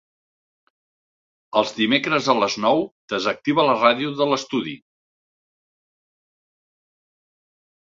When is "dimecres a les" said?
1.79-2.55